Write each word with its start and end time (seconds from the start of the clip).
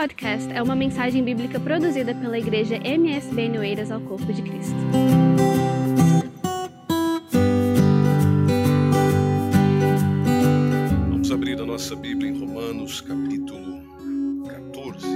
podcast 0.00 0.50
é 0.50 0.62
uma 0.62 0.74
mensagem 0.74 1.22
bíblica 1.22 1.60
produzida 1.60 2.14
pela 2.14 2.38
igreja 2.38 2.76
MSB 2.76 3.50
Noeiras 3.50 3.90
ao 3.90 4.00
Corpo 4.00 4.32
de 4.32 4.40
Cristo. 4.40 4.74
Vamos 11.10 11.30
abrir 11.30 11.60
a 11.60 11.66
nossa 11.66 11.94
Bíblia 11.94 12.30
em 12.30 12.40
Romanos, 12.40 13.02
capítulo 13.02 13.82
14. 14.48 15.06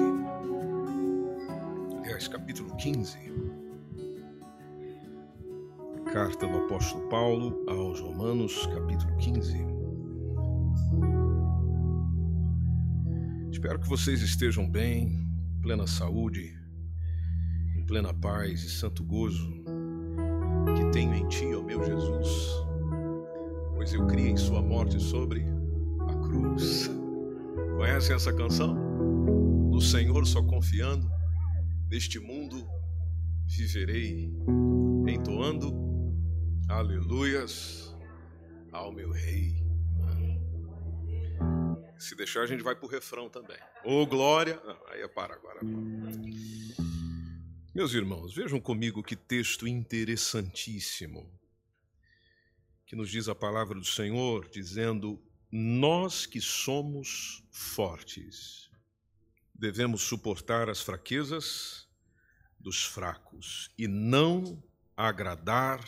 Aliás, 2.02 2.28
capítulo 2.28 2.76
15. 2.76 3.16
Carta 6.12 6.46
do 6.46 6.58
apóstolo 6.58 7.08
Paulo 7.08 7.64
aos 7.68 8.00
Romanos, 8.00 8.66
capítulo 8.66 9.16
15. 9.16 9.83
Espero 13.64 13.80
que 13.80 13.88
vocês 13.88 14.20
estejam 14.20 14.68
bem, 14.68 15.26
em 15.56 15.60
plena 15.62 15.86
saúde, 15.86 16.54
em 17.74 17.82
plena 17.86 18.12
paz 18.12 18.62
e 18.62 18.68
santo 18.68 19.02
gozo 19.02 19.64
que 20.76 20.90
tenho 20.92 21.14
em 21.14 21.26
ti, 21.28 21.46
ó 21.46 21.62
meu 21.62 21.82
Jesus, 21.82 22.28
pois 23.74 23.94
eu 23.94 24.06
criei 24.06 24.36
sua 24.36 24.60
morte 24.60 25.00
sobre 25.00 25.46
a 26.06 26.14
cruz. 26.14 26.90
Conhecem 27.78 28.14
essa 28.14 28.34
canção? 28.34 28.74
No 28.74 29.80
Senhor 29.80 30.26
só 30.26 30.42
confiando, 30.42 31.10
neste 31.88 32.20
mundo 32.20 32.68
viverei, 33.46 34.30
entoando 35.08 35.72
aleluias 36.68 37.96
ao 38.70 38.92
meu 38.92 39.10
Rei. 39.10 39.63
Se 41.98 42.14
deixar, 42.14 42.42
a 42.42 42.46
gente 42.46 42.62
vai 42.62 42.74
para 42.74 42.86
o 42.86 42.88
refrão 42.88 43.28
também. 43.28 43.58
Ô 43.84 44.02
oh, 44.02 44.06
glória! 44.06 44.60
Não, 44.64 44.86
aí 44.88 45.00
é 45.00 45.08
para 45.08 45.34
agora. 45.34 45.60
Meus 47.74 47.92
irmãos, 47.92 48.34
vejam 48.34 48.60
comigo 48.60 49.02
que 49.02 49.16
texto 49.16 49.66
interessantíssimo 49.66 51.28
que 52.86 52.96
nos 52.96 53.10
diz 53.10 53.28
a 53.28 53.34
palavra 53.34 53.78
do 53.78 53.84
Senhor, 53.84 54.48
dizendo: 54.48 55.20
Nós 55.50 56.26
que 56.26 56.40
somos 56.40 57.42
fortes, 57.50 58.70
devemos 59.54 60.02
suportar 60.02 60.68
as 60.68 60.80
fraquezas 60.80 61.88
dos 62.58 62.84
fracos 62.84 63.70
e 63.76 63.88
não 63.88 64.62
agradar 64.96 65.80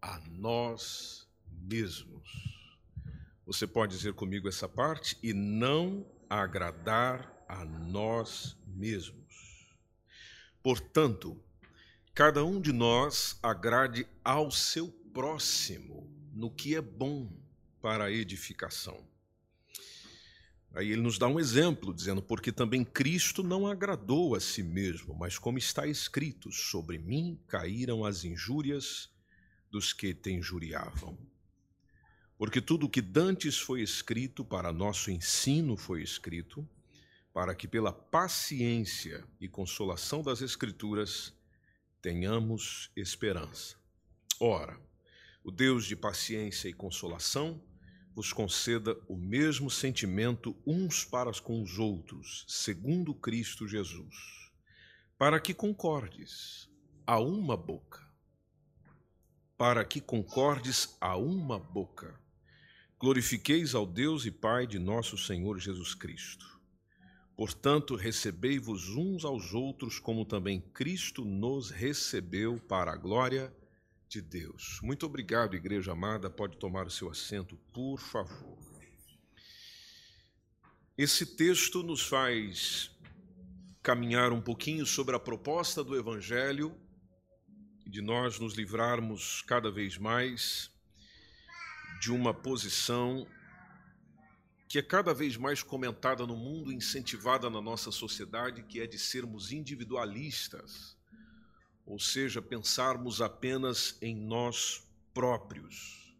a 0.00 0.18
nós 0.30 1.28
mesmos. 1.46 2.49
Você 3.50 3.66
pode 3.66 3.96
dizer 3.96 4.14
comigo 4.14 4.48
essa 4.48 4.68
parte? 4.68 5.18
E 5.20 5.32
não 5.32 6.06
agradar 6.28 7.44
a 7.48 7.64
nós 7.64 8.56
mesmos. 8.64 9.66
Portanto, 10.62 11.36
cada 12.14 12.44
um 12.44 12.60
de 12.60 12.72
nós 12.72 13.40
agrade 13.42 14.06
ao 14.22 14.52
seu 14.52 14.86
próximo 15.12 16.08
no 16.32 16.48
que 16.48 16.76
é 16.76 16.80
bom 16.80 17.28
para 17.82 18.04
a 18.04 18.12
edificação. 18.12 19.04
Aí 20.72 20.92
ele 20.92 21.02
nos 21.02 21.18
dá 21.18 21.26
um 21.26 21.40
exemplo, 21.40 21.92
dizendo: 21.92 22.22
Porque 22.22 22.52
também 22.52 22.84
Cristo 22.84 23.42
não 23.42 23.66
agradou 23.66 24.36
a 24.36 24.40
si 24.40 24.62
mesmo, 24.62 25.12
mas 25.12 25.38
como 25.38 25.58
está 25.58 25.88
escrito, 25.88 26.52
sobre 26.52 26.98
mim 26.98 27.36
caíram 27.48 28.04
as 28.04 28.22
injúrias 28.22 29.10
dos 29.72 29.92
que 29.92 30.14
te 30.14 30.30
injuriavam. 30.30 31.18
Porque 32.40 32.58
tudo 32.58 32.86
o 32.86 32.88
que 32.88 33.02
dantes 33.02 33.58
foi 33.58 33.82
escrito 33.82 34.42
para 34.42 34.72
nosso 34.72 35.10
ensino 35.10 35.76
foi 35.76 36.02
escrito, 36.02 36.66
para 37.34 37.54
que 37.54 37.68
pela 37.68 37.92
paciência 37.92 39.22
e 39.38 39.46
consolação 39.46 40.22
das 40.22 40.40
Escrituras 40.40 41.34
tenhamos 42.00 42.90
esperança. 42.96 43.76
Ora, 44.40 44.80
o 45.44 45.50
Deus 45.50 45.84
de 45.84 45.94
paciência 45.94 46.66
e 46.66 46.72
consolação 46.72 47.62
vos 48.14 48.32
conceda 48.32 48.96
o 49.06 49.18
mesmo 49.18 49.70
sentimento 49.70 50.56
uns 50.66 51.04
para 51.04 51.30
com 51.42 51.62
os 51.62 51.78
outros, 51.78 52.46
segundo 52.48 53.12
Cristo 53.12 53.68
Jesus, 53.68 54.50
para 55.18 55.38
que 55.38 55.52
concordes 55.52 56.70
a 57.06 57.20
uma 57.20 57.54
boca. 57.54 58.08
Para 59.58 59.84
que 59.84 60.00
concordes 60.00 60.96
a 60.98 61.18
uma 61.18 61.58
boca 61.58 62.18
Glorifiqueis 63.00 63.74
ao 63.74 63.86
Deus 63.86 64.26
e 64.26 64.30
Pai 64.30 64.66
de 64.66 64.78
nosso 64.78 65.16
Senhor 65.16 65.58
Jesus 65.58 65.94
Cristo. 65.94 66.60
Portanto, 67.34 67.96
recebei-vos 67.96 68.90
uns 68.90 69.24
aos 69.24 69.54
outros, 69.54 69.98
como 69.98 70.26
também 70.26 70.60
Cristo 70.60 71.24
nos 71.24 71.70
recebeu 71.70 72.60
para 72.68 72.92
a 72.92 72.96
glória 72.96 73.50
de 74.06 74.20
Deus. 74.20 74.80
Muito 74.82 75.06
obrigado, 75.06 75.56
igreja 75.56 75.92
amada. 75.92 76.28
Pode 76.28 76.58
tomar 76.58 76.86
o 76.86 76.90
seu 76.90 77.08
assento, 77.08 77.56
por 77.72 77.98
favor. 77.98 78.58
Esse 80.98 81.24
texto 81.24 81.82
nos 81.82 82.02
faz 82.02 82.90
caminhar 83.82 84.30
um 84.30 84.42
pouquinho 84.42 84.84
sobre 84.84 85.16
a 85.16 85.18
proposta 85.18 85.82
do 85.82 85.96
Evangelho, 85.96 86.76
de 87.86 88.02
nós 88.02 88.38
nos 88.38 88.52
livrarmos 88.52 89.40
cada 89.40 89.70
vez 89.70 89.96
mais 89.96 90.70
de 92.00 92.10
uma 92.10 92.32
posição 92.32 93.26
que 94.66 94.78
é 94.78 94.82
cada 94.82 95.12
vez 95.12 95.36
mais 95.36 95.62
comentada 95.62 96.26
no 96.26 96.36
mundo, 96.36 96.72
incentivada 96.72 97.50
na 97.50 97.60
nossa 97.60 97.90
sociedade, 97.90 98.62
que 98.62 98.80
é 98.80 98.86
de 98.86 98.98
sermos 98.98 99.52
individualistas, 99.52 100.96
ou 101.84 101.98
seja, 101.98 102.40
pensarmos 102.40 103.20
apenas 103.20 103.98
em 104.00 104.16
nós 104.16 104.82
próprios. 105.12 106.16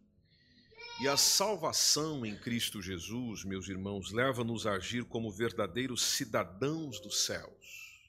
E 1.01 1.07
a 1.07 1.17
salvação 1.17 2.23
em 2.25 2.37
Cristo 2.37 2.79
Jesus, 2.79 3.43
meus 3.43 3.67
irmãos, 3.67 4.11
leva-nos 4.11 4.67
a 4.67 4.73
agir 4.73 5.03
como 5.05 5.31
verdadeiros 5.31 6.03
cidadãos 6.03 6.99
dos 6.99 7.25
céus. 7.25 7.99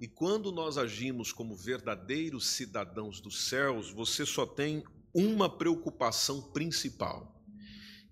E 0.00 0.06
quando 0.06 0.52
nós 0.52 0.78
agimos 0.78 1.32
como 1.32 1.54
verdadeiros 1.56 2.46
cidadãos 2.46 3.20
dos 3.20 3.48
céus, 3.48 3.90
você 3.90 4.24
só 4.24 4.46
tem 4.46 4.84
uma 5.12 5.48
preocupação 5.48 6.42
principal, 6.52 7.42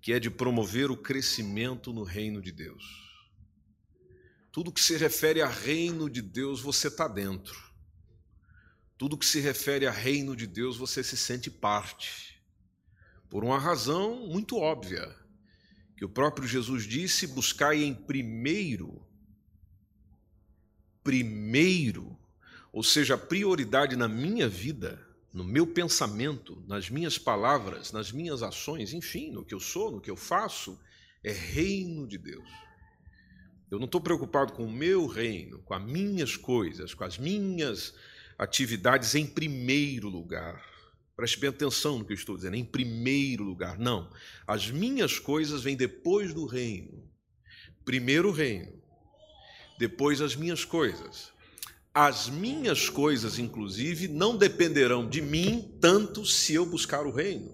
que 0.01 0.13
é 0.13 0.19
de 0.19 0.29
promover 0.29 0.89
o 0.91 0.97
crescimento 0.97 1.93
no 1.93 2.03
reino 2.03 2.41
de 2.41 2.51
Deus. 2.51 2.83
Tudo 4.51 4.71
que 4.71 4.81
se 4.81 4.97
refere 4.97 5.41
a 5.41 5.47
reino 5.47 6.09
de 6.09 6.21
Deus, 6.21 6.61
você 6.61 6.87
está 6.87 7.07
dentro. 7.07 7.55
Tudo 8.97 9.17
que 9.17 9.25
se 9.25 9.39
refere 9.39 9.85
a 9.85 9.91
reino 9.91 10.35
de 10.35 10.47
Deus, 10.47 10.77
você 10.77 11.03
se 11.03 11.15
sente 11.15 11.51
parte. 11.51 12.41
Por 13.29 13.43
uma 13.43 13.59
razão 13.59 14.27
muito 14.27 14.57
óbvia, 14.57 15.15
que 15.95 16.03
o 16.03 16.09
próprio 16.09 16.47
Jesus 16.47 16.85
disse: 16.85 17.27
buscai 17.27 17.83
em 17.83 17.93
primeiro, 17.93 19.05
primeiro, 21.03 22.17
ou 22.71 22.81
seja, 22.81 23.17
prioridade 23.17 23.95
na 23.95 24.07
minha 24.07 24.49
vida 24.49 25.06
no 25.37 25.43
meu 25.43 25.67
pensamento, 25.67 26.63
nas 26.67 26.89
minhas 26.89 27.19
palavras, 27.19 27.91
nas 27.91 28.11
minhas 28.11 28.41
ações, 28.41 28.91
enfim, 28.91 29.29
no 29.29 29.45
que 29.45 29.53
eu 29.53 29.59
sou, 29.59 29.91
no 29.91 30.01
que 30.01 30.09
eu 30.09 30.15
faço, 30.15 30.79
é 31.23 31.31
reino 31.31 32.07
de 32.07 32.17
Deus. 32.17 32.49
Eu 33.69 33.77
não 33.77 33.85
estou 33.85 34.01
preocupado 34.01 34.53
com 34.53 34.65
o 34.65 34.71
meu 34.71 35.05
reino, 35.05 35.59
com 35.59 35.75
as 35.75 35.83
minhas 35.83 36.35
coisas, 36.35 36.95
com 36.95 37.03
as 37.03 37.19
minhas 37.19 37.93
atividades 38.35 39.13
em 39.13 39.27
primeiro 39.27 40.09
lugar. 40.09 40.65
Preste 41.15 41.39
bem 41.39 41.51
atenção 41.51 41.99
no 41.99 42.05
que 42.05 42.13
eu 42.13 42.17
estou 42.17 42.35
dizendo, 42.35 42.55
em 42.55 42.65
primeiro 42.65 43.43
lugar. 43.43 43.77
Não. 43.77 44.11
As 44.47 44.71
minhas 44.71 45.19
coisas 45.19 45.61
vêm 45.61 45.75
depois 45.75 46.33
do 46.33 46.47
reino. 46.47 47.07
Primeiro 47.85 48.29
o 48.29 48.31
reino, 48.31 48.73
depois 49.77 50.19
as 50.19 50.35
minhas 50.35 50.65
coisas. 50.65 51.31
As 51.99 52.29
minhas 52.29 52.91
coisas, 52.91 53.39
inclusive, 53.39 54.07
não 54.07 54.37
dependerão 54.37 55.09
de 55.09 55.19
mim 55.19 55.75
tanto 55.81 56.27
se 56.27 56.53
eu 56.53 56.63
buscar 56.63 57.07
o 57.07 57.11
reino. 57.11 57.51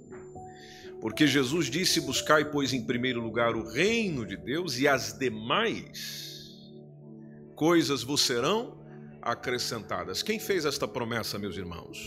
Porque 1.00 1.26
Jesus 1.26 1.68
disse: 1.68 2.02
Buscai, 2.02 2.52
pois, 2.52 2.74
em 2.74 2.86
primeiro 2.86 3.22
lugar 3.22 3.56
o 3.56 3.66
reino 3.66 4.26
de 4.26 4.36
Deus, 4.36 4.78
e 4.78 4.86
as 4.86 5.18
demais 5.18 6.62
coisas 7.56 8.04
vos 8.04 8.20
serão 8.20 8.84
acrescentadas. 9.22 10.22
Quem 10.22 10.38
fez 10.42 10.66
esta 10.66 10.90
promessa, 10.90 11.40
meus 11.40 11.56
irmãos? 11.56 11.98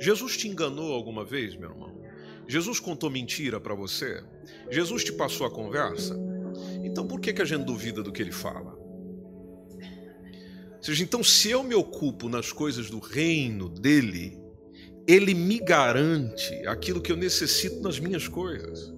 Jesus 0.00 0.36
te 0.36 0.48
enganou 0.48 0.92
alguma 0.92 1.24
vez, 1.24 1.54
meu 1.54 1.70
irmão? 1.70 2.02
Jesus 2.48 2.80
contou 2.80 3.08
mentira 3.08 3.60
para 3.60 3.76
você? 3.76 4.24
Jesus 4.72 5.04
te 5.04 5.12
passou 5.12 5.46
a 5.46 5.50
conversa? 5.52 6.18
Então 6.82 7.06
por 7.06 7.20
que, 7.20 7.32
que 7.32 7.42
a 7.42 7.44
gente 7.44 7.64
duvida 7.64 8.02
do 8.02 8.10
que 8.10 8.22
ele 8.22 8.32
fala? 8.32 8.83
Seja, 10.84 11.02
então, 11.02 11.22
se 11.24 11.50
eu 11.50 11.62
me 11.62 11.74
ocupo 11.74 12.28
nas 12.28 12.52
coisas 12.52 12.90
do 12.90 12.98
reino 12.98 13.68
dele, 13.68 14.38
ele 15.06 15.34
me 15.34 15.58
garante 15.58 16.54
aquilo 16.66 17.00
que 17.00 17.12
eu 17.12 17.16
necessito 17.16 17.80
nas 17.80 17.98
minhas 17.98 18.28
coisas. 18.28 18.92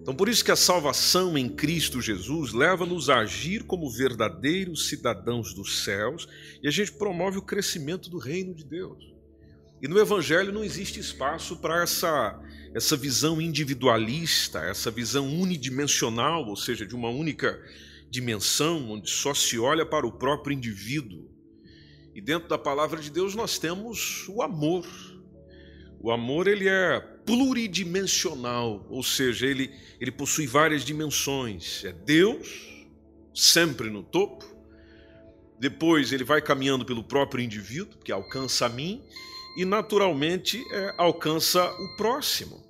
Então, 0.00 0.16
por 0.16 0.28
isso 0.28 0.44
que 0.44 0.50
a 0.50 0.56
salvação 0.56 1.38
em 1.38 1.48
Cristo 1.48 2.00
Jesus 2.00 2.52
leva-nos 2.52 3.08
a 3.08 3.18
agir 3.20 3.62
como 3.62 3.88
verdadeiros 3.88 4.88
cidadãos 4.88 5.54
dos 5.54 5.84
céus 5.84 6.26
e 6.60 6.66
a 6.66 6.72
gente 6.72 6.92
promove 6.92 7.38
o 7.38 7.42
crescimento 7.42 8.10
do 8.10 8.18
reino 8.18 8.52
de 8.52 8.64
Deus. 8.64 9.12
E 9.80 9.86
no 9.86 9.98
Evangelho 10.00 10.52
não 10.52 10.64
existe 10.64 10.98
espaço 10.98 11.56
para 11.56 11.82
essa, 11.82 12.40
essa 12.74 12.96
visão 12.96 13.40
individualista, 13.40 14.60
essa 14.60 14.90
visão 14.90 15.28
unidimensional, 15.28 16.48
ou 16.48 16.56
seja, 16.56 16.84
de 16.84 16.96
uma 16.96 17.08
única 17.08 17.60
dimensão, 18.12 18.90
onde 18.90 19.08
só 19.08 19.32
se 19.32 19.58
olha 19.58 19.86
para 19.86 20.06
o 20.06 20.12
próprio 20.12 20.54
indivíduo. 20.54 21.30
E 22.14 22.20
dentro 22.20 22.46
da 22.46 22.58
palavra 22.58 23.00
de 23.00 23.10
Deus 23.10 23.34
nós 23.34 23.58
temos 23.58 24.28
o 24.28 24.42
amor. 24.42 24.86
O 25.98 26.10
amor 26.10 26.46
ele 26.46 26.68
é 26.68 27.00
pluridimensional, 27.24 28.86
ou 28.90 29.02
seja, 29.02 29.46
ele, 29.46 29.72
ele 29.98 30.12
possui 30.12 30.46
várias 30.46 30.84
dimensões. 30.84 31.82
É 31.86 31.92
Deus, 31.92 32.86
sempre 33.34 33.88
no 33.88 34.02
topo. 34.02 34.44
Depois 35.58 36.12
ele 36.12 36.24
vai 36.24 36.42
caminhando 36.42 36.84
pelo 36.84 37.02
próprio 37.02 37.42
indivíduo, 37.42 37.98
que 38.04 38.12
alcança 38.12 38.66
a 38.66 38.68
mim, 38.68 39.02
e 39.56 39.64
naturalmente 39.64 40.62
é, 40.70 40.94
alcança 40.98 41.64
o 41.64 41.96
próximo. 41.96 42.62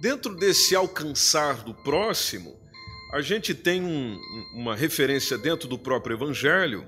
Dentro 0.00 0.36
desse 0.36 0.76
alcançar 0.76 1.64
do 1.64 1.74
próximo, 1.74 2.63
a 3.14 3.22
gente 3.22 3.54
tem 3.54 3.80
um, 3.80 4.20
uma 4.56 4.74
referência 4.74 5.38
dentro 5.38 5.68
do 5.68 5.78
próprio 5.78 6.16
Evangelho 6.16 6.84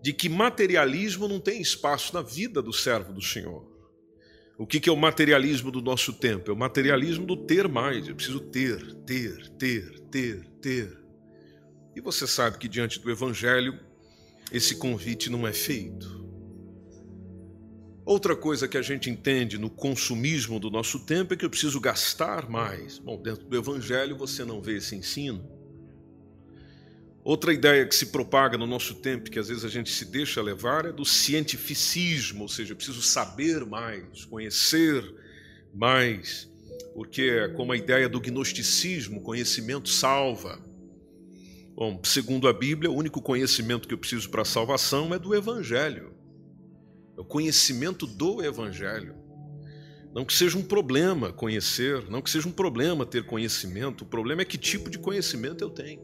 de 0.00 0.10
que 0.10 0.26
materialismo 0.26 1.28
não 1.28 1.38
tem 1.38 1.60
espaço 1.60 2.14
na 2.14 2.22
vida 2.22 2.62
do 2.62 2.72
servo 2.72 3.12
do 3.12 3.20
Senhor. 3.20 3.62
O 4.56 4.66
que 4.66 4.88
é 4.88 4.92
o 4.92 4.96
materialismo 4.96 5.70
do 5.70 5.82
nosso 5.82 6.14
tempo? 6.14 6.50
É 6.50 6.54
o 6.54 6.56
materialismo 6.56 7.26
do 7.26 7.36
ter 7.36 7.68
mais. 7.68 8.08
Eu 8.08 8.14
preciso 8.14 8.40
ter, 8.40 8.94
ter, 9.04 9.50
ter, 9.50 10.00
ter, 10.10 10.48
ter. 10.62 10.98
E 11.94 12.00
você 12.00 12.26
sabe 12.26 12.56
que 12.56 12.66
diante 12.66 12.98
do 12.98 13.10
Evangelho, 13.10 13.78
esse 14.50 14.76
convite 14.76 15.28
não 15.28 15.46
é 15.46 15.52
feito. 15.52 16.26
Outra 18.08 18.34
coisa 18.34 18.66
que 18.66 18.78
a 18.78 18.80
gente 18.80 19.10
entende 19.10 19.58
no 19.58 19.68
consumismo 19.68 20.58
do 20.58 20.70
nosso 20.70 20.98
tempo 21.00 21.34
é 21.34 21.36
que 21.36 21.44
eu 21.44 21.50
preciso 21.50 21.78
gastar 21.78 22.48
mais. 22.48 22.98
Bom, 22.98 23.20
dentro 23.20 23.44
do 23.44 23.54
Evangelho 23.54 24.16
você 24.16 24.46
não 24.46 24.62
vê 24.62 24.78
esse 24.78 24.96
ensino. 24.96 25.46
Outra 27.22 27.52
ideia 27.52 27.86
que 27.86 27.94
se 27.94 28.06
propaga 28.06 28.56
no 28.56 28.66
nosso 28.66 28.94
tempo, 28.94 29.30
que 29.30 29.38
às 29.38 29.48
vezes 29.48 29.62
a 29.62 29.68
gente 29.68 29.92
se 29.92 30.06
deixa 30.06 30.40
levar, 30.40 30.86
é 30.86 30.90
do 30.90 31.04
cientificismo, 31.04 32.44
ou 32.44 32.48
seja, 32.48 32.72
eu 32.72 32.76
preciso 32.76 33.02
saber 33.02 33.66
mais, 33.66 34.24
conhecer 34.24 35.04
mais, 35.74 36.50
porque 36.94 37.20
é 37.24 37.48
como 37.48 37.72
a 37.72 37.76
ideia 37.76 38.08
do 38.08 38.22
gnosticismo, 38.22 39.20
conhecimento 39.20 39.90
salva. 39.90 40.58
Bom, 41.76 42.00
segundo 42.02 42.48
a 42.48 42.54
Bíblia, 42.54 42.90
o 42.90 42.96
único 42.96 43.20
conhecimento 43.20 43.86
que 43.86 43.92
eu 43.92 43.98
preciso 43.98 44.30
para 44.30 44.40
a 44.40 44.46
salvação 44.46 45.12
é 45.12 45.18
do 45.18 45.34
Evangelho. 45.34 46.17
É 47.18 47.20
o 47.20 47.24
conhecimento 47.24 48.06
do 48.06 48.40
Evangelho. 48.44 49.16
Não 50.14 50.24
que 50.24 50.32
seja 50.32 50.56
um 50.56 50.62
problema 50.62 51.32
conhecer, 51.32 52.08
não 52.08 52.22
que 52.22 52.30
seja 52.30 52.48
um 52.48 52.52
problema 52.52 53.04
ter 53.04 53.26
conhecimento, 53.26 54.04
o 54.04 54.06
problema 54.06 54.42
é 54.42 54.44
que 54.44 54.56
tipo 54.56 54.88
de 54.88 55.00
conhecimento 55.00 55.62
eu 55.62 55.68
tenho. 55.68 56.00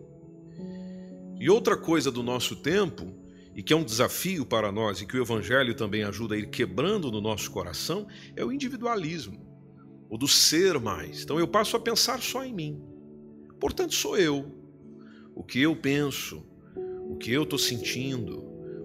E 1.39 1.49
outra 1.49 1.77
coisa 1.77 2.11
do 2.11 2.21
nosso 2.21 2.57
tempo, 2.57 3.15
e 3.55 3.63
que 3.63 3.73
é 3.73 3.77
um 3.77 3.85
desafio 3.85 4.45
para 4.45 4.73
nós 4.73 5.01
e 5.01 5.07
que 5.07 5.17
o 5.17 5.23
Evangelho 5.23 5.73
também 5.75 6.03
ajuda 6.03 6.35
a 6.35 6.39
ir 6.39 6.51
quebrando 6.51 7.13
no 7.13 7.21
nosso 7.21 7.49
coração, 7.53 8.09
é 8.35 8.45
o 8.45 8.51
individualismo, 8.51 9.47
o 10.11 10.19
do 10.19 10.27
ser 10.27 10.81
mais. 10.81 11.23
Então 11.23 11.39
eu 11.39 11.47
passo 11.47 11.77
a 11.77 11.81
pensar 11.81 12.21
só 12.21 12.45
em 12.45 12.53
mim. 12.53 12.83
Portanto, 13.61 13.95
sou 13.95 14.19
eu. 14.19 14.53
O 15.33 15.45
que 15.45 15.61
eu 15.61 15.77
penso, 15.77 16.45
o 17.09 17.17
que 17.17 17.31
eu 17.31 17.45
estou 17.45 17.59
sentindo, 17.59 18.44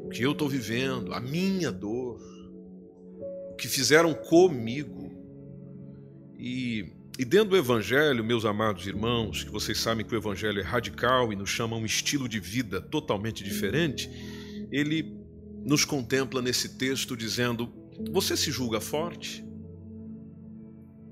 o 0.09 0.11
que 0.11 0.23
eu 0.23 0.31
estou 0.31 0.49
vivendo, 0.49 1.13
a 1.13 1.21
minha 1.21 1.71
dor, 1.71 2.19
o 3.51 3.55
que 3.55 3.67
fizeram 3.67 4.11
comigo. 4.11 5.11
E, 6.35 6.91
e 7.19 7.23
dentro 7.23 7.51
do 7.51 7.57
Evangelho, 7.57 8.23
meus 8.23 8.43
amados 8.43 8.87
irmãos, 8.87 9.43
que 9.43 9.51
vocês 9.51 9.77
sabem 9.77 10.03
que 10.03 10.15
o 10.15 10.17
Evangelho 10.17 10.59
é 10.59 10.63
radical 10.63 11.31
e 11.31 11.35
nos 11.35 11.51
chama 11.51 11.75
a 11.75 11.79
um 11.79 11.85
estilo 11.85 12.27
de 12.27 12.39
vida 12.39 12.81
totalmente 12.81 13.43
diferente, 13.43 14.09
ele 14.71 15.15
nos 15.63 15.85
contempla 15.85 16.41
nesse 16.41 16.69
texto 16.69 17.15
dizendo: 17.15 17.71
Você 18.11 18.35
se 18.35 18.49
julga 18.49 18.81
forte? 18.81 19.45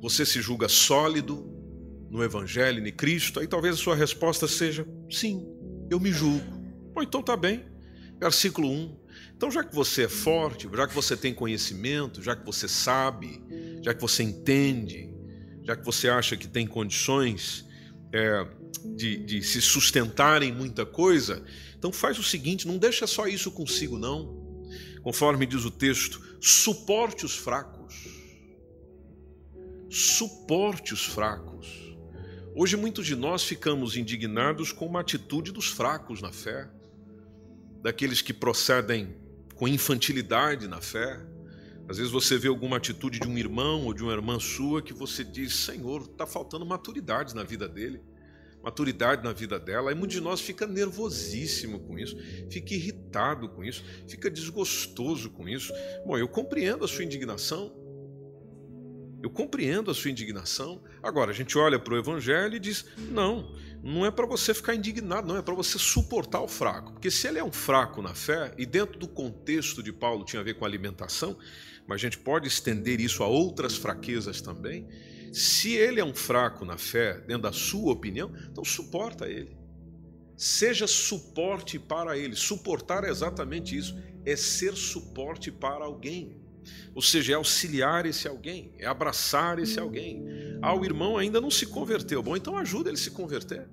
Você 0.01 0.25
se 0.25 0.41
julga 0.41 0.67
sólido 0.67 1.47
no 2.09 2.23
Evangelho, 2.23 2.85
em 2.85 2.91
Cristo? 2.91 3.39
Aí 3.39 3.47
talvez 3.47 3.75
a 3.75 3.77
sua 3.77 3.95
resposta 3.95 4.47
seja: 4.47 4.87
Sim, 5.07 5.45
eu 5.87 5.99
me 5.99 6.11
julgo. 6.11 6.57
Bom, 6.95 7.03
então 7.03 7.21
tá 7.21 7.37
bem. 7.37 7.76
Versículo 8.19 8.69
1. 8.69 8.97
Então, 9.35 9.51
já 9.51 9.63
que 9.63 9.75
você 9.75 10.03
é 10.03 10.09
forte, 10.09 10.67
já 10.73 10.87
que 10.87 10.95
você 10.95 11.15
tem 11.15 11.33
conhecimento, 11.33 12.21
já 12.23 12.35
que 12.35 12.45
você 12.45 12.67
sabe, 12.67 13.41
já 13.83 13.93
que 13.93 14.01
você 14.01 14.23
entende, 14.23 15.13
já 15.63 15.75
que 15.75 15.85
você 15.85 16.09
acha 16.09 16.35
que 16.35 16.47
tem 16.47 16.65
condições 16.65 17.65
é, 18.11 18.47
de, 18.95 19.17
de 19.17 19.43
se 19.43 19.61
sustentar 19.61 20.41
em 20.41 20.51
muita 20.51 20.85
coisa, 20.85 21.43
então 21.77 21.91
faz 21.91 22.17
o 22.17 22.23
seguinte: 22.23 22.67
não 22.67 22.77
deixa 22.77 23.05
só 23.05 23.27
isso 23.27 23.51
consigo, 23.51 23.99
não. 23.99 24.45
Conforme 25.03 25.45
diz 25.45 25.63
o 25.63 25.71
texto, 25.71 26.19
suporte 26.41 27.25
os 27.25 27.35
fracos. 27.35 28.07
Suporte 29.89 30.93
os 30.93 31.05
fracos. 31.05 31.95
Hoje 32.55 32.75
muitos 32.75 33.05
de 33.05 33.15
nós 33.15 33.43
ficamos 33.43 33.95
indignados 33.95 34.71
com 34.71 34.87
uma 34.87 35.01
atitude 35.01 35.51
dos 35.51 35.67
fracos 35.67 36.21
na 36.21 36.33
fé 36.33 36.67
daqueles 37.81 38.21
que 38.21 38.33
procedem 38.33 39.15
com 39.55 39.67
infantilidade 39.67 40.67
na 40.67 40.81
fé. 40.81 41.19
Às 41.89 41.97
vezes 41.97 42.11
você 42.11 42.37
vê 42.37 42.47
alguma 42.47 42.77
atitude 42.77 43.19
de 43.19 43.27
um 43.27 43.37
irmão 43.37 43.85
ou 43.85 43.93
de 43.93 44.03
uma 44.03 44.11
irmã 44.11 44.39
sua 44.39 44.81
que 44.81 44.93
você 44.93 45.23
diz: 45.23 45.55
Senhor, 45.55 46.01
está 46.01 46.27
faltando 46.27 46.65
maturidade 46.65 47.33
na 47.33 47.43
vida 47.43 47.67
dele, 47.67 48.01
maturidade 48.61 49.23
na 49.23 49.31
vida 49.31 49.57
dela. 49.57 49.89
Aí 49.89 49.95
muitos 49.95 50.15
de 50.17 50.21
nós 50.21 50.41
fica 50.41 50.67
nervosíssimo 50.67 51.79
com 51.79 51.97
isso, 51.97 52.17
fica 52.49 52.73
irritado 52.73 53.49
com 53.49 53.63
isso, 53.63 53.83
fica 54.07 54.29
desgostoso 54.29 55.29
com 55.29 55.47
isso. 55.47 55.71
Bom, 56.05 56.17
eu 56.17 56.27
compreendo 56.27 56.83
a 56.83 56.87
sua 56.87 57.05
indignação, 57.05 57.73
eu 59.23 59.29
compreendo 59.29 59.89
a 59.89 59.93
sua 59.93 60.11
indignação. 60.11 60.83
Agora, 61.01 61.31
a 61.31 61.33
gente 61.33 61.57
olha 61.57 61.79
para 61.79 61.93
o 61.93 61.97
Evangelho 61.97 62.55
e 62.55 62.59
diz: 62.59 62.85
não, 63.09 63.55
não 63.83 64.05
é 64.05 64.11
para 64.11 64.25
você 64.25 64.53
ficar 64.53 64.75
indignado, 64.75 65.27
não, 65.27 65.37
é 65.37 65.41
para 65.41 65.53
você 65.53 65.77
suportar 65.77 66.41
o 66.41 66.47
fraco. 66.47 66.93
Porque 66.93 67.11
se 67.11 67.27
ele 67.27 67.39
é 67.39 67.43
um 67.43 67.51
fraco 67.51 68.01
na 68.01 68.13
fé, 68.13 68.53
e 68.57 68.65
dentro 68.65 68.99
do 68.99 69.07
contexto 69.07 69.81
de 69.81 69.93
Paulo 69.93 70.25
tinha 70.25 70.41
a 70.41 70.43
ver 70.43 70.55
com 70.55 70.65
alimentação, 70.65 71.37
mas 71.87 71.95
a 71.95 71.99
gente 71.99 72.17
pode 72.17 72.47
estender 72.47 72.99
isso 72.99 73.23
a 73.23 73.27
outras 73.27 73.77
fraquezas 73.77 74.41
também. 74.41 74.87
Se 75.31 75.73
ele 75.73 75.99
é 75.99 76.05
um 76.05 76.13
fraco 76.13 76.65
na 76.65 76.77
fé, 76.77 77.19
dentro 77.19 77.43
da 77.43 77.51
sua 77.51 77.93
opinião, 77.93 78.31
então 78.51 78.65
suporta 78.65 79.27
ele. 79.27 79.55
Seja 80.35 80.85
suporte 80.85 81.79
para 81.79 82.17
ele. 82.17 82.35
Suportar 82.35 83.03
é 83.03 83.09
exatamente 83.09 83.75
isso, 83.75 83.97
é 84.25 84.35
ser 84.35 84.75
suporte 84.75 85.51
para 85.51 85.85
alguém. 85.85 86.41
Ou 86.93 87.01
seja, 87.01 87.33
é 87.33 87.35
auxiliar 87.35 88.05
esse 88.05 88.27
alguém, 88.27 88.73
é 88.77 88.85
abraçar 88.85 89.59
esse 89.59 89.79
alguém. 89.79 90.25
Ah, 90.61 90.73
o 90.73 90.83
irmão 90.83 91.17
ainda 91.17 91.39
não 91.39 91.51
se 91.51 91.65
converteu. 91.65 92.23
Bom, 92.23 92.35
então 92.35 92.57
ajuda 92.57 92.89
ele 92.89 92.97
a 92.97 93.01
se 93.01 93.11
converter. 93.11 93.67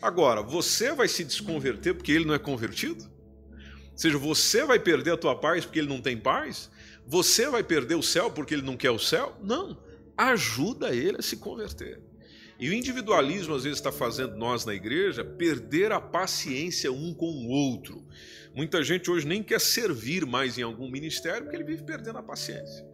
Agora, 0.00 0.42
você 0.42 0.94
vai 0.94 1.08
se 1.08 1.24
desconverter 1.24 1.94
porque 1.94 2.12
ele 2.12 2.24
não 2.24 2.34
é 2.34 2.38
convertido? 2.38 3.04
Ou 3.04 3.98
seja, 3.98 4.16
você 4.16 4.64
vai 4.64 4.78
perder 4.78 5.12
a 5.12 5.16
tua 5.16 5.34
paz 5.34 5.64
porque 5.64 5.80
ele 5.80 5.88
não 5.88 6.00
tem 6.00 6.16
paz? 6.16 6.70
Você 7.04 7.48
vai 7.48 7.64
perder 7.64 7.96
o 7.96 8.02
céu 8.02 8.30
porque 8.30 8.54
ele 8.54 8.62
não 8.62 8.76
quer 8.76 8.90
o 8.90 8.98
céu? 8.98 9.36
Não. 9.42 9.76
Ajuda 10.16 10.94
ele 10.94 11.16
a 11.18 11.22
se 11.22 11.38
converter. 11.38 12.00
E 12.58 12.68
o 12.68 12.74
individualismo 12.74 13.54
às 13.54 13.62
vezes 13.62 13.78
está 13.78 13.92
fazendo 13.92 14.36
nós 14.36 14.64
na 14.64 14.74
igreja 14.74 15.24
perder 15.24 15.92
a 15.92 16.00
paciência 16.00 16.90
um 16.90 17.14
com 17.14 17.30
o 17.30 17.48
outro. 17.48 18.04
Muita 18.54 18.82
gente 18.82 19.08
hoje 19.08 19.26
nem 19.26 19.42
quer 19.42 19.60
servir 19.60 20.26
mais 20.26 20.58
em 20.58 20.62
algum 20.62 20.90
ministério 20.90 21.42
porque 21.42 21.56
ele 21.56 21.64
vive 21.64 21.84
perdendo 21.84 22.18
a 22.18 22.22
paciência. 22.22 22.84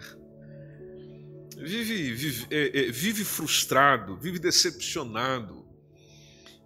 Vive, 1.56 2.12
vive, 2.12 2.46
é, 2.50 2.80
é, 2.80 2.90
vive 2.90 3.24
frustrado, 3.24 4.18
vive 4.18 4.38
decepcionado. 4.38 5.64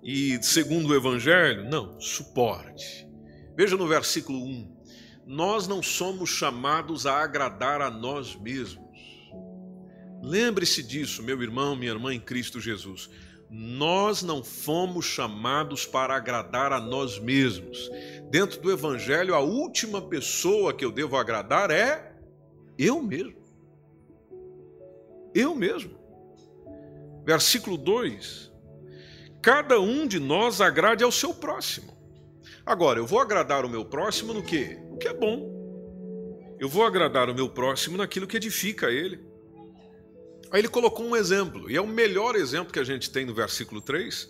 E 0.03 0.43
segundo 0.43 0.89
o 0.89 0.95
Evangelho, 0.95 1.69
não, 1.71 2.01
suporte. 2.01 3.07
Veja 3.57 3.77
no 3.77 3.87
versículo 3.87 4.43
1: 4.43 4.77
Nós 5.27 5.69
não 5.69 5.83
somos 5.83 6.31
chamados 6.31 7.07
a 7.07 7.23
agradar 7.23 7.81
a 7.81 7.91
nós 7.91 8.35
mesmos. 8.35 8.88
Lembre-se 10.29 10.83
disso, 10.83 11.23
meu 11.23 11.43
irmão, 11.43 11.75
minha 11.75 11.91
irmã 11.91 12.13
em 12.13 12.21
Cristo 12.21 12.61
Jesus. 12.61 13.09
Nós 13.49 14.23
não 14.23 14.45
fomos 14.45 15.07
chamados 15.07 15.87
para 15.87 16.15
agradar 16.15 16.71
a 16.71 16.79
nós 16.79 17.19
mesmos. 17.19 17.91
Dentro 18.31 18.61
do 18.61 18.71
Evangelho, 18.71 19.35
a 19.35 19.41
última 19.41 20.03
pessoa 20.03 20.75
que 20.75 20.85
eu 20.85 20.93
devo 20.93 21.17
agradar 21.17 21.71
é 21.71 22.15
eu 22.77 23.01
mesmo. 23.01 23.39
Eu 25.35 25.55
mesmo. 25.55 25.99
Versículo 27.25 27.79
2: 27.79 28.53
Cada 29.41 29.81
um 29.81 30.07
de 30.07 30.21
nós 30.21 30.61
agrade 30.61 31.03
ao 31.03 31.11
seu 31.11 31.33
próximo. 31.33 31.97
Agora, 32.67 32.99
eu 32.99 33.07
vou 33.07 33.19
agradar 33.19 33.65
o 33.65 33.71
meu 33.71 33.83
próximo 33.83 34.35
no 34.35 34.43
quê? 34.43 34.79
O 34.91 34.99
que 34.99 35.09
é 35.09 35.15
bom. 35.15 35.57
Eu 36.61 36.69
vou 36.69 36.85
agradar 36.85 37.31
o 37.31 37.35
meu 37.35 37.49
próximo 37.49 37.97
naquilo 37.97 38.27
que 38.27 38.37
edifica 38.37 38.91
ele. 38.91 39.28
Aí 40.51 40.61
ele 40.61 40.69
colocou 40.69 41.05
um 41.05 41.15
exemplo, 41.15 41.71
e 41.71 41.77
é 41.77 41.81
o 41.81 41.87
melhor 41.87 42.35
exemplo 42.35 42.73
que 42.73 42.79
a 42.79 42.85
gente 42.85 43.11
tem 43.11 43.27
no 43.27 43.35
versículo 43.35 43.81
3, 43.81 44.29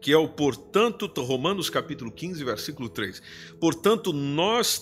que 0.00 0.12
é 0.12 0.16
o 0.16 0.28
portanto, 0.28 1.06
Romanos 1.22 1.70
capítulo 1.70 2.12
15, 2.12 2.44
versículo 2.44 2.90
3. 2.90 3.22
Portanto, 3.58 4.12
nós, 4.12 4.78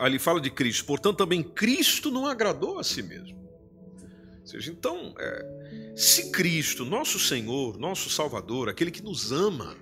ali 0.00 0.18
fala 0.18 0.40
de 0.40 0.50
Cristo, 0.50 0.84
portanto 0.84 1.18
também 1.18 1.42
Cristo 1.42 2.10
não 2.10 2.26
agradou 2.26 2.80
a 2.80 2.84
si 2.84 3.02
mesmo. 3.02 3.38
Ou 4.40 4.46
seja, 4.46 4.72
então, 4.72 5.14
é, 5.18 5.94
se 5.94 6.32
Cristo, 6.32 6.84
nosso 6.84 7.20
Senhor, 7.20 7.78
nosso 7.78 8.10
Salvador, 8.10 8.68
aquele 8.68 8.90
que 8.90 9.02
nos 9.02 9.30
ama, 9.30 9.76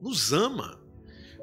nos 0.00 0.32
ama, 0.32 0.80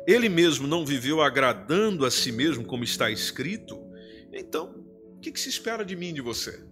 ele 0.08 0.30
mesmo 0.30 0.66
não 0.66 0.86
viveu 0.86 1.22
agradando 1.22 2.06
a 2.06 2.12
si 2.12 2.32
mesmo, 2.32 2.64
como 2.64 2.84
está 2.86 3.12
escrito, 3.12 3.78
então, 4.32 4.84
o 5.16 5.20
que, 5.20 5.32
que 5.32 5.40
se 5.40 5.50
espera 5.50 5.84
de 5.84 5.96
mim, 5.96 6.14
de 6.14 6.22
você? 6.22 6.64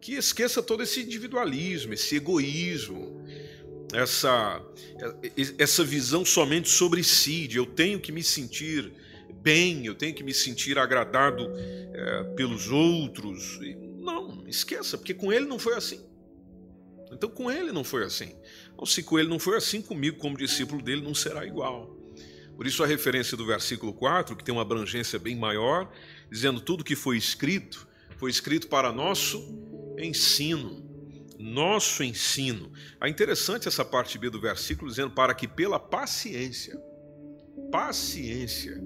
Que 0.00 0.14
esqueça 0.14 0.62
todo 0.62 0.82
esse 0.82 1.00
individualismo, 1.00 1.92
esse 1.94 2.16
egoísmo, 2.16 3.24
essa, 3.92 4.62
essa 5.58 5.84
visão 5.84 6.24
somente 6.24 6.68
sobre 6.68 7.02
si, 7.02 7.48
de 7.48 7.56
eu 7.56 7.66
tenho 7.66 7.98
que 7.98 8.12
me 8.12 8.22
sentir 8.22 8.92
bem, 9.42 9.86
eu 9.86 9.94
tenho 9.94 10.14
que 10.14 10.22
me 10.22 10.34
sentir 10.34 10.78
agradado 10.78 11.50
é, 11.54 12.24
pelos 12.36 12.70
outros. 12.70 13.58
Não, 13.98 14.46
esqueça, 14.46 14.98
porque 14.98 15.14
com 15.14 15.32
ele 15.32 15.46
não 15.46 15.58
foi 15.58 15.74
assim. 15.74 16.04
Então 17.10 17.30
com 17.30 17.50
ele 17.50 17.72
não 17.72 17.84
foi 17.84 18.04
assim. 18.04 18.34
Então, 18.72 18.84
se 18.84 19.02
com 19.02 19.18
ele 19.18 19.28
não 19.28 19.38
foi 19.38 19.56
assim, 19.56 19.80
comigo, 19.80 20.18
como 20.18 20.36
discípulo 20.36 20.82
dele, 20.82 21.02
não 21.02 21.14
será 21.14 21.46
igual. 21.46 21.96
Por 22.56 22.66
isso 22.66 22.82
a 22.82 22.86
referência 22.86 23.36
do 23.36 23.46
versículo 23.46 23.92
4, 23.92 24.36
que 24.36 24.44
tem 24.44 24.52
uma 24.52 24.62
abrangência 24.62 25.18
bem 25.18 25.36
maior, 25.36 25.90
dizendo 26.30 26.60
tudo 26.60 26.84
que 26.84 26.96
foi 26.96 27.16
escrito, 27.16 27.88
foi 28.16 28.30
escrito 28.30 28.68
para 28.68 28.92
nosso 28.92 29.67
ensino. 30.04 30.86
Nosso 31.38 32.02
ensino. 32.02 32.72
É 33.00 33.08
interessante 33.08 33.68
essa 33.68 33.84
parte 33.84 34.18
B 34.18 34.28
do 34.28 34.40
versículo, 34.40 34.90
dizendo 34.90 35.10
para 35.10 35.34
que 35.34 35.46
pela 35.46 35.78
paciência, 35.78 36.76
paciência, 37.70 38.76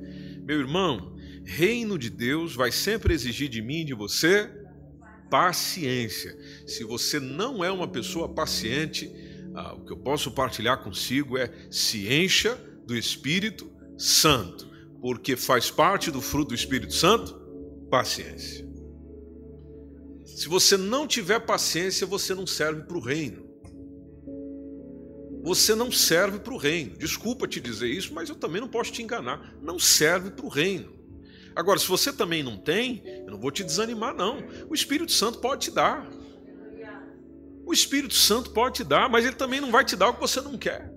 meu 0.44 0.60
irmão, 0.60 1.16
reino 1.44 1.98
de 1.98 2.10
Deus 2.10 2.54
vai 2.54 2.70
sempre 2.70 3.14
exigir 3.14 3.48
de 3.48 3.62
mim 3.62 3.80
e 3.80 3.84
de 3.86 3.94
você 3.94 4.50
paciência. 5.30 6.36
Se 6.66 6.84
você 6.84 7.18
não 7.18 7.64
é 7.64 7.70
uma 7.70 7.88
pessoa 7.88 8.28
paciente, 8.28 9.10
ah, 9.54 9.72
o 9.74 9.84
que 9.84 9.92
eu 9.92 9.96
posso 9.96 10.30
partilhar 10.30 10.82
consigo 10.82 11.38
é 11.38 11.50
se 11.70 12.12
encha 12.12 12.54
do 12.86 12.94
Espírito 12.94 13.72
Santo, 13.96 14.68
porque 15.00 15.36
faz 15.36 15.70
parte 15.70 16.10
do 16.10 16.20
fruto 16.20 16.48
do 16.48 16.54
Espírito 16.54 16.92
Santo 16.92 17.40
paciência. 17.90 18.71
Se 20.36 20.48
você 20.48 20.76
não 20.76 21.06
tiver 21.06 21.40
paciência, 21.40 22.06
você 22.06 22.34
não 22.34 22.46
serve 22.46 22.82
para 22.82 22.96
o 22.96 23.00
reino. 23.00 23.50
Você 25.42 25.74
não 25.74 25.90
serve 25.90 26.38
para 26.38 26.54
o 26.54 26.56
reino. 26.56 26.96
Desculpa 26.96 27.48
te 27.48 27.60
dizer 27.60 27.88
isso, 27.88 28.14
mas 28.14 28.28
eu 28.28 28.36
também 28.36 28.60
não 28.60 28.68
posso 28.68 28.92
te 28.92 29.02
enganar. 29.02 29.56
Não 29.60 29.78
serve 29.78 30.30
para 30.30 30.46
o 30.46 30.48
reino. 30.48 30.92
Agora, 31.54 31.78
se 31.78 31.86
você 31.86 32.12
também 32.12 32.42
não 32.42 32.56
tem, 32.56 33.02
eu 33.26 33.30
não 33.30 33.38
vou 33.38 33.50
te 33.50 33.62
desanimar, 33.62 34.14
não. 34.14 34.38
O 34.70 34.74
Espírito 34.74 35.12
Santo 35.12 35.38
pode 35.38 35.62
te 35.62 35.70
dar. 35.70 36.08
O 37.64 37.72
Espírito 37.72 38.14
Santo 38.14 38.50
pode 38.50 38.76
te 38.76 38.84
dar, 38.84 39.08
mas 39.08 39.24
ele 39.24 39.36
também 39.36 39.60
não 39.60 39.70
vai 39.70 39.84
te 39.84 39.96
dar 39.96 40.08
o 40.08 40.14
que 40.14 40.20
você 40.20 40.40
não 40.40 40.56
quer. 40.56 40.92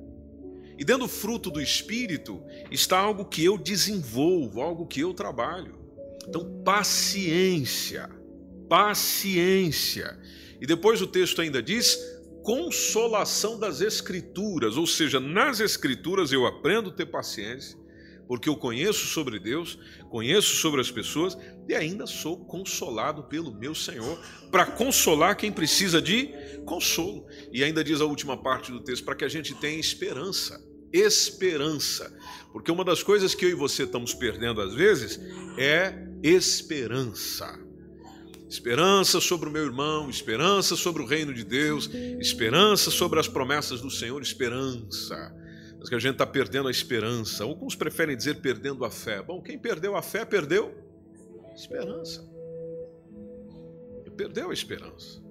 E 0.77 0.83
dentro 0.83 1.03
do 1.03 1.07
fruto 1.07 1.49
do 1.49 1.61
Espírito 1.61 2.43
está 2.71 2.97
algo 2.97 3.25
que 3.25 3.43
eu 3.43 3.57
desenvolvo, 3.57 4.61
algo 4.61 4.87
que 4.87 4.99
eu 4.99 5.13
trabalho. 5.13 5.79
Então, 6.27 6.61
paciência, 6.63 8.09
paciência. 8.67 10.19
E 10.61 10.65
depois 10.65 11.01
o 11.01 11.07
texto 11.07 11.41
ainda 11.41 11.61
diz 11.61 11.97
consolação 12.43 13.59
das 13.59 13.81
Escrituras, 13.81 14.77
ou 14.77 14.85
seja, 14.85 15.19
nas 15.19 15.59
Escrituras 15.59 16.31
eu 16.31 16.45
aprendo 16.45 16.91
a 16.91 16.93
ter 16.93 17.07
paciência, 17.07 17.75
porque 18.27 18.47
eu 18.47 18.55
conheço 18.55 19.07
sobre 19.07 19.39
Deus, 19.39 19.79
conheço 20.09 20.55
sobre 20.55 20.79
as 20.79 20.91
pessoas 20.91 21.37
e 21.67 21.73
ainda 21.73 22.05
sou 22.05 22.45
consolado 22.45 23.23
pelo 23.23 23.51
meu 23.51 23.73
Senhor 23.73 24.19
para 24.51 24.65
consolar 24.65 25.35
quem 25.35 25.51
precisa 25.51 26.01
de 26.01 26.29
consolo. 26.65 27.25
E 27.51 27.63
ainda 27.63 27.83
diz 27.83 27.99
a 27.99 28.05
última 28.05 28.41
parte 28.41 28.71
do 28.71 28.83
texto 28.83 29.03
para 29.03 29.15
que 29.15 29.25
a 29.25 29.29
gente 29.29 29.53
tenha 29.55 29.79
esperança. 29.79 30.63
Esperança. 30.93 32.15
Porque 32.51 32.71
uma 32.71 32.85
das 32.85 33.03
coisas 33.03 33.35
que 33.35 33.45
eu 33.45 33.49
e 33.49 33.55
você 33.55 33.83
estamos 33.83 34.13
perdendo 34.13 34.61
às 34.61 34.73
vezes 34.73 35.19
é 35.57 35.93
esperança. 36.23 37.64
Esperança 38.55 39.19
sobre 39.19 39.49
o 39.49 39.51
meu 39.51 39.65
irmão, 39.65 40.09
esperança 40.09 40.77
sobre 40.77 41.03
o 41.03 41.05
reino 41.05 41.33
de 41.33 41.43
Deus, 41.43 41.89
esperança 42.21 42.89
sobre 42.89 43.19
as 43.19 43.27
promessas 43.27 43.81
do 43.81 43.91
Senhor, 43.91 44.21
esperança. 44.21 45.35
Mas 45.77 45.89
que 45.89 45.95
a 45.95 45.99
gente 45.99 46.13
está 46.13 46.25
perdendo 46.25 46.69
a 46.69 46.71
esperança. 46.71 47.43
Alguns 47.43 47.75
preferem 47.75 48.15
dizer 48.15 48.35
perdendo 48.35 48.85
a 48.85 48.89
fé. 48.89 49.21
Bom, 49.21 49.41
quem 49.41 49.59
perdeu 49.59 49.97
a 49.97 50.01
fé, 50.01 50.23
perdeu 50.23 50.73
esperança. 51.53 52.25
Perdeu 54.15 54.49
a 54.49 54.53
esperança. 54.53 55.21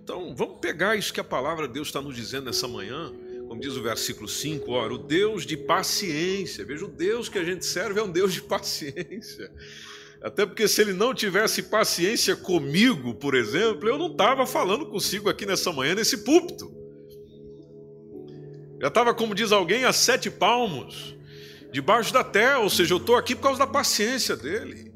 Então, 0.00 0.32
vamos 0.36 0.60
pegar 0.60 0.94
isso 0.94 1.12
que 1.12 1.18
a 1.18 1.24
palavra 1.24 1.66
de 1.66 1.74
Deus 1.74 1.88
está 1.88 2.00
nos 2.00 2.14
dizendo 2.14 2.44
nessa 2.44 2.68
manhã 2.68 3.12
como 3.50 3.60
diz 3.60 3.74
o 3.74 3.82
versículo 3.82 4.28
5, 4.28 4.70
ora, 4.70 4.94
o 4.94 4.98
Deus 4.98 5.44
de 5.44 5.56
paciência. 5.56 6.64
Veja, 6.64 6.84
o 6.84 6.88
Deus 6.88 7.28
que 7.28 7.36
a 7.36 7.42
gente 7.42 7.66
serve 7.66 7.98
é 7.98 8.02
um 8.02 8.08
Deus 8.08 8.32
de 8.32 8.40
paciência. 8.40 9.52
Até 10.22 10.44
porque 10.44 10.68
se 10.68 10.82
ele 10.82 10.92
não 10.92 11.14
tivesse 11.14 11.62
paciência 11.62 12.36
comigo, 12.36 13.14
por 13.14 13.34
exemplo, 13.34 13.88
eu 13.88 13.96
não 13.96 14.08
estava 14.08 14.46
falando 14.46 14.86
consigo 14.86 15.30
aqui 15.30 15.46
nessa 15.46 15.72
manhã, 15.72 15.94
nesse 15.94 16.18
púlpito. 16.18 16.70
Já 18.80 18.88
estava, 18.88 19.14
como 19.14 19.34
diz 19.34 19.50
alguém, 19.50 19.84
a 19.84 19.92
sete 19.92 20.30
palmos, 20.30 21.16
debaixo 21.72 22.12
da 22.12 22.22
terra, 22.22 22.58
ou 22.58 22.70
seja, 22.70 22.92
eu 22.94 22.98
estou 22.98 23.16
aqui 23.16 23.34
por 23.34 23.42
causa 23.42 23.58
da 23.58 23.66
paciência 23.66 24.36
dele. 24.36 24.90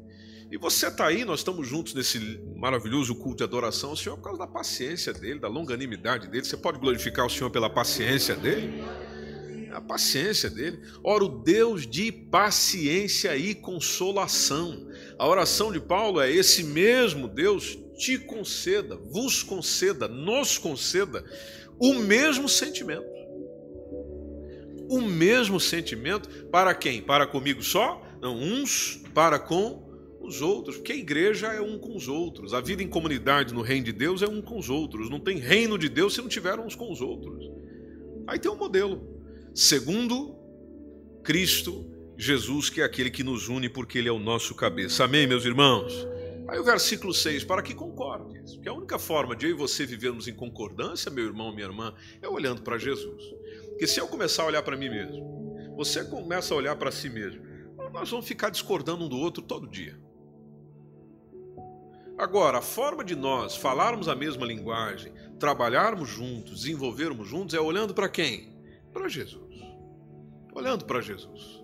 E 0.51 0.57
você 0.57 0.87
está 0.87 1.07
aí, 1.07 1.25
nós 1.25 1.39
estamos 1.39 1.67
juntos 1.67 1.93
nesse 1.95 2.39
maravilhoso 2.55 3.15
culto 3.15 3.37
de 3.37 3.43
adoração 3.43 3.91
ao 3.91 3.95
Senhor 3.95 4.15
por 4.17 4.25
causa 4.25 4.39
da 4.39 4.47
paciência 4.47 5.11
dele, 5.11 5.39
da 5.39 5.47
longanimidade 5.47 6.27
dele. 6.27 6.45
Você 6.45 6.55
pode 6.55 6.79
glorificar 6.79 7.25
o 7.25 7.29
Senhor 7.29 7.49
pela 7.49 7.69
paciência 7.69 8.35
dele? 8.35 8.83
A 9.75 9.81
paciência 9.81 10.49
dele. 10.49 10.79
Ora, 11.03 11.25
o 11.25 11.43
Deus 11.43 11.85
de 11.85 12.09
paciência 12.09 13.35
e 13.35 13.53
consolação. 13.53 14.87
A 15.19 15.27
oração 15.27 15.71
de 15.71 15.81
Paulo 15.81 16.21
é: 16.21 16.31
esse 16.31 16.63
mesmo 16.63 17.27
Deus 17.27 17.77
te 17.97 18.17
conceda, 18.17 18.95
vos 18.95 19.43
conceda, 19.43 20.07
nos 20.07 20.57
conceda 20.57 21.25
o 21.77 21.93
mesmo 21.95 22.47
sentimento. 22.47 23.05
O 24.89 25.01
mesmo 25.01 25.59
sentimento 25.59 26.29
para 26.45 26.73
quem? 26.73 27.01
Para 27.01 27.27
comigo 27.27 27.61
só? 27.61 28.01
Não, 28.21 28.35
uns 28.37 29.01
para 29.13 29.39
com 29.39 29.83
os 30.21 30.41
outros, 30.41 30.77
porque 30.77 30.93
a 30.93 30.95
igreja 30.95 31.47
é 31.47 31.61
um 31.61 31.77
com 31.77 31.95
os 31.95 32.07
outros. 32.07 32.53
A 32.53 32.61
vida 32.61 32.81
em 32.81 32.87
comunidade 32.87 33.53
no 33.53 33.61
reino 33.61 33.85
de 33.85 33.91
Deus 33.91 34.21
é 34.21 34.27
um 34.27 34.41
com 34.41 34.57
os 34.57 34.69
outros. 34.69 35.09
Não 35.09 35.19
tem 35.19 35.37
reino 35.37 35.77
de 35.77 35.89
Deus 35.89 36.13
se 36.13 36.21
não 36.21 36.29
tiver 36.29 36.59
uns 36.59 36.75
com 36.75 36.91
os 36.91 37.01
outros. 37.01 37.51
Aí 38.27 38.39
tem 38.39 38.49
um 38.49 38.55
modelo. 38.55 39.14
Segundo 39.55 40.35
Cristo 41.23 41.89
Jesus, 42.17 42.69
que 42.69 42.81
é 42.81 42.83
aquele 42.83 43.09
que 43.09 43.23
nos 43.23 43.47
une 43.47 43.69
porque 43.69 43.97
ele 43.97 44.09
é 44.09 44.11
o 44.11 44.19
nosso 44.19 44.53
cabeça. 44.53 45.05
Amém, 45.05 45.25
meus 45.25 45.45
irmãos? 45.45 46.05
Aí 46.49 46.59
o 46.59 46.63
versículo 46.63 47.13
6, 47.13 47.45
para 47.45 47.63
que 47.63 47.73
concordes. 47.73 48.55
Porque 48.55 48.67
a 48.67 48.73
única 48.73 48.99
forma 48.99 49.33
de 49.33 49.45
eu 49.45 49.51
e 49.51 49.53
você 49.53 49.85
vivermos 49.85 50.27
em 50.27 50.33
concordância, 50.33 51.09
meu 51.09 51.23
irmão, 51.23 51.55
minha 51.55 51.67
irmã, 51.67 51.95
é 52.21 52.27
olhando 52.27 52.63
para 52.63 52.77
Jesus. 52.77 53.23
Porque 53.69 53.87
se 53.87 53.97
eu 53.97 54.09
começar 54.09 54.43
a 54.43 54.47
olhar 54.47 54.61
para 54.61 54.75
mim 54.75 54.89
mesmo, 54.89 55.73
você 55.77 56.03
começa 56.03 56.53
a 56.53 56.57
olhar 56.57 56.75
para 56.75 56.91
si 56.91 57.09
mesmo, 57.09 57.41
nós 57.93 58.09
vamos 58.09 58.27
ficar 58.27 58.49
discordando 58.49 59.05
um 59.05 59.09
do 59.09 59.17
outro 59.17 59.41
todo 59.41 59.69
dia. 59.69 59.97
Agora, 62.17 62.57
a 62.57 62.61
forma 62.61 63.05
de 63.05 63.15
nós 63.15 63.55
falarmos 63.55 64.09
a 64.09 64.15
mesma 64.15 64.45
linguagem, 64.45 65.13
trabalharmos 65.39 66.09
juntos, 66.09 66.63
desenvolvermos 66.63 67.25
juntos, 67.25 67.55
é 67.55 67.59
olhando 67.61 67.93
para 67.93 68.09
quem? 68.09 68.54
Para 68.95 69.09
Jesus. 69.09 69.61
Olhando 70.53 70.85
para 70.85 71.01
Jesus. 71.01 71.61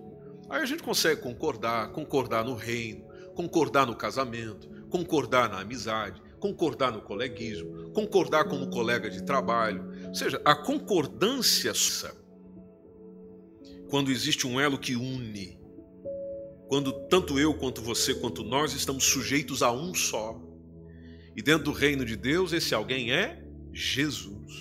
Aí 0.50 0.62
a 0.62 0.66
gente 0.66 0.84
consegue 0.84 1.22
concordar, 1.22 1.94
concordar 1.94 2.44
no 2.44 2.56
reino, 2.56 3.06
concordar 3.34 3.88
no 3.88 3.96
casamento, 3.96 4.70
concordar 4.90 5.48
na 5.48 5.62
amizade, 5.62 6.22
concordar 6.42 6.92
no 6.92 7.02
coleguismo, 7.02 7.94
concordar 7.94 8.50
como 8.50 8.70
colega 8.70 9.10
de 9.10 9.24
trabalho. 9.24 9.90
Ou 10.10 10.14
seja, 10.14 10.42
a 10.44 10.54
concordância, 10.54 11.72
quando 13.90 14.12
existe 14.12 14.46
um 14.46 14.60
elo 14.60 14.78
que 14.78 14.98
une, 14.98 15.58
quando 16.68 16.92
tanto 17.08 17.40
eu 17.40 17.54
quanto 17.54 17.82
você 17.82 18.14
quanto 18.14 18.44
nós 18.44 18.74
estamos 18.74 19.06
sujeitos 19.06 19.64
a 19.64 19.72
um 19.72 19.94
só. 19.94 20.38
E 21.34 21.42
dentro 21.42 21.64
do 21.64 21.72
reino 21.72 22.04
de 22.04 22.18
Deus, 22.18 22.52
esse 22.52 22.76
alguém 22.76 23.14
é 23.14 23.42
Jesus. 23.72 24.52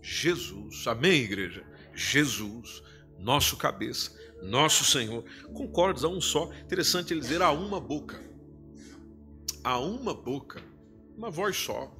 Jesus. 0.00 0.86
Amém, 0.86 1.22
igreja? 1.22 1.71
Jesus, 1.94 2.82
nosso 3.18 3.56
cabeça, 3.56 4.12
nosso 4.42 4.84
Senhor. 4.84 5.24
Concordes 5.52 6.04
a 6.04 6.08
um 6.08 6.20
só. 6.20 6.50
Interessante 6.64 7.12
ele 7.12 7.20
dizer 7.20 7.42
a 7.42 7.52
uma 7.52 7.80
boca. 7.80 8.20
A 9.62 9.78
uma 9.78 10.12
boca. 10.12 10.62
Uma 11.16 11.30
voz 11.30 11.56
só. 11.56 11.96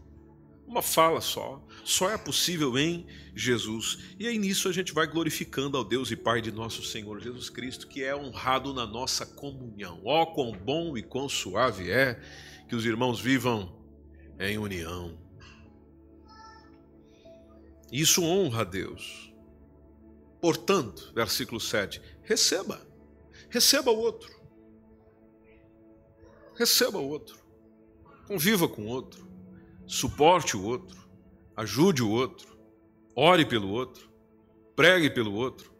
Uma 0.66 0.82
fala 0.82 1.20
só. 1.20 1.62
Só 1.84 2.10
é 2.10 2.16
possível 2.16 2.78
em 2.78 3.06
Jesus. 3.34 3.98
E 4.18 4.26
aí 4.26 4.38
nisso 4.38 4.68
a 4.68 4.72
gente 4.72 4.92
vai 4.92 5.06
glorificando 5.06 5.76
ao 5.76 5.84
Deus 5.84 6.10
e 6.10 6.16
Pai 6.16 6.40
de 6.40 6.50
nosso 6.50 6.82
Senhor 6.82 7.20
Jesus 7.20 7.50
Cristo, 7.50 7.86
que 7.86 8.02
é 8.02 8.16
honrado 8.16 8.72
na 8.72 8.86
nossa 8.86 9.26
comunhão. 9.26 10.00
Ó, 10.04 10.22
oh, 10.22 10.26
quão 10.28 10.52
bom 10.52 10.96
e 10.96 11.02
quão 11.02 11.28
suave 11.28 11.90
é 11.90 12.20
que 12.68 12.74
os 12.74 12.86
irmãos 12.86 13.20
vivam 13.20 13.80
em 14.38 14.58
união. 14.58 15.18
Isso 17.90 18.24
honra 18.24 18.62
a 18.62 18.64
Deus. 18.64 19.31
Portanto, 20.42 21.12
versículo 21.14 21.60
7, 21.60 22.02
receba. 22.24 22.84
Receba 23.48 23.92
o 23.92 23.98
outro. 23.98 24.28
Receba 26.58 26.98
o 26.98 27.08
outro. 27.08 27.38
Conviva 28.26 28.68
com 28.68 28.82
o 28.82 28.88
outro. 28.88 29.30
Suporte 29.86 30.56
o 30.56 30.64
outro. 30.64 31.00
Ajude 31.56 32.02
o 32.02 32.10
outro. 32.10 32.58
Ore 33.14 33.46
pelo 33.46 33.70
outro. 33.70 34.10
Pregue 34.74 35.10
pelo 35.10 35.32
outro. 35.32 35.72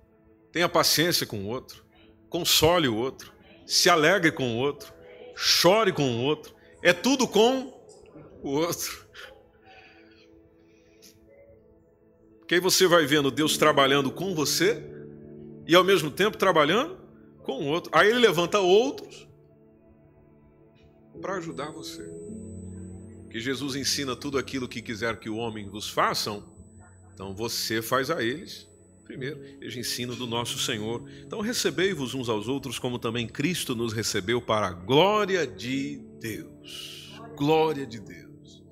Tenha 0.52 0.68
paciência 0.68 1.26
com 1.26 1.44
o 1.44 1.48
outro. 1.48 1.84
Console 2.28 2.86
o 2.86 2.96
outro. 2.96 3.32
Se 3.66 3.90
alegre 3.90 4.30
com 4.30 4.58
o 4.58 4.58
outro. 4.58 4.94
Chore 5.34 5.92
com 5.92 6.08
o 6.08 6.22
outro. 6.22 6.54
É 6.84 6.92
tudo 6.92 7.26
com 7.26 7.82
o 8.40 8.50
outro. 8.50 9.08
Que 12.46 12.54
aí 12.56 12.60
você 12.60 12.86
vai 12.86 13.06
vendo 13.06 13.30
Deus 13.30 13.56
trabalhando 13.56 14.10
com 14.10 14.34
você 14.34 14.82
e 15.66 15.74
ao 15.74 15.84
mesmo 15.84 16.10
tempo 16.10 16.36
trabalhando 16.36 16.98
com 17.42 17.60
o 17.62 17.66
outro. 17.66 17.90
Aí 17.94 18.08
ele 18.08 18.18
levanta 18.18 18.58
outros 18.58 19.28
para 21.20 21.36
ajudar 21.36 21.70
você. 21.70 22.08
Que 23.30 23.40
Jesus 23.40 23.76
ensina 23.76 24.14
tudo 24.14 24.38
aquilo 24.38 24.68
que 24.68 24.82
quiser 24.82 25.18
que 25.18 25.30
o 25.30 25.36
homem 25.36 25.68
vos 25.68 25.88
façam, 25.88 26.44
então 27.14 27.34
você 27.34 27.80
faz 27.80 28.10
a 28.10 28.22
eles 28.22 28.70
primeiro. 29.04 29.42
Eles 29.60 29.76
ensino 29.76 30.14
do 30.14 30.26
nosso 30.26 30.58
Senhor. 30.58 31.04
Então 31.26 31.40
recebei-vos 31.40 32.14
uns 32.14 32.28
aos 32.28 32.48
outros 32.48 32.78
como 32.78 32.98
também 32.98 33.26
Cristo 33.26 33.74
nos 33.74 33.92
recebeu 33.92 34.40
para 34.40 34.68
a 34.68 34.72
glória 34.72 35.46
de 35.46 36.00
Deus. 36.18 37.12
Glória 37.36 37.86
de 37.86 38.00
Deus. 38.00 38.62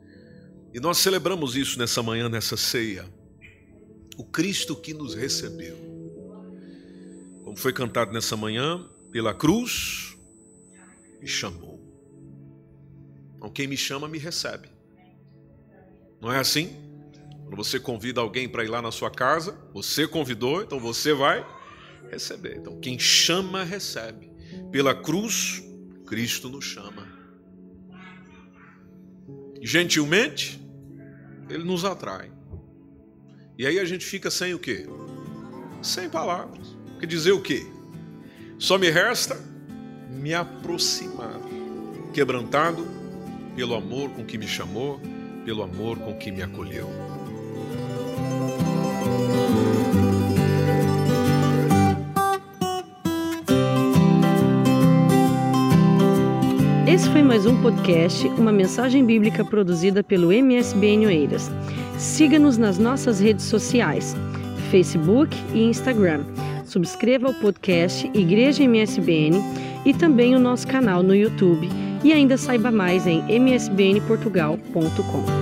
E 0.73 0.81
nós 0.81 0.99
celebramos 0.99 1.57
isso 1.57 1.79
nessa 1.79 2.03
manhã, 2.03 2.29
nessa 2.29 2.57
ceia 2.57 3.20
o 4.21 4.25
Cristo 4.25 4.77
que 4.77 4.93
nos 4.93 5.15
recebeu. 5.15 5.79
Como 7.43 7.57
foi 7.57 7.73
cantado 7.73 8.13
nessa 8.13 8.37
manhã, 8.37 8.87
pela 9.11 9.33
cruz, 9.33 10.15
me 11.19 11.27
chamou. 11.27 11.81
Então, 13.35 13.49
quem 13.49 13.67
me 13.67 13.79
chama, 13.79 14.07
me 14.07 14.19
recebe. 14.19 14.69
Não 16.21 16.31
é 16.31 16.39
assim? 16.39 16.69
Quando 17.45 17.57
você 17.57 17.81
convida 17.81 18.21
alguém 18.21 18.47
para 18.47 18.63
ir 18.63 18.69
lá 18.69 18.83
na 18.83 18.93
sua 18.93 19.11
casa, 19.11 19.59
você 19.73 20.07
convidou, 20.07 20.63
então 20.63 20.79
você 20.79 21.15
vai 21.15 21.43
receber. 22.11 22.59
Então, 22.59 22.79
quem 22.79 22.99
chama, 22.99 23.65
recebe. 23.65 24.31
Pela 24.71 24.95
cruz, 24.95 25.63
Cristo 26.07 26.51
nos 26.51 26.67
chama. 26.67 27.09
Gentilmente, 29.63 30.61
Ele 31.49 31.65
nos 31.65 31.87
atrai. 31.87 32.31
E 33.61 33.67
aí 33.67 33.79
a 33.79 33.85
gente 33.85 34.07
fica 34.07 34.31
sem 34.31 34.55
o 34.55 34.59
quê? 34.59 34.87
Sem 35.83 36.09
palavras. 36.09 36.75
Quer 36.99 37.05
dizer 37.05 37.33
o 37.33 37.43
quê? 37.43 37.67
Só 38.59 38.79
me 38.79 38.89
resta 38.89 39.39
me 40.09 40.33
aproximar, 40.33 41.39
quebrantado 42.15 42.89
pelo 43.55 43.75
amor 43.75 44.09
com 44.13 44.25
que 44.25 44.39
me 44.39 44.49
chamou, 44.49 44.99
pelo 45.45 45.63
amor 45.63 45.99
com 45.99 46.17
que 46.17 46.33
me 46.33 46.43
acolheu. 46.43 46.89
Esse 56.89 57.11
foi 57.11 57.23
mais 57.23 57.45
um 57.45 57.61
podcast, 57.61 58.27
uma 58.27 58.53
mensagem 58.53 59.05
bíblica 59.05 59.45
produzida 59.45 60.03
pelo 60.03 60.33
MSBN 60.33 61.05
Oeiras. 61.05 61.51
Siga-nos 62.01 62.57
nas 62.57 62.79
nossas 62.79 63.21
redes 63.21 63.45
sociais, 63.45 64.17
Facebook 64.71 65.37
e 65.53 65.65
Instagram. 65.65 66.25
Subscreva 66.65 67.29
o 67.29 67.35
podcast 67.35 68.11
Igreja 68.15 68.65
MSBN 68.65 69.39
e 69.85 69.93
também 69.93 70.35
o 70.35 70.39
nosso 70.39 70.67
canal 70.67 71.03
no 71.03 71.15
YouTube. 71.15 71.69
E 72.03 72.15
ainda 72.15 72.39
saiba 72.39 72.71
mais 72.71 73.07
em 73.07 73.23
msbnportugal.com. 73.31 75.40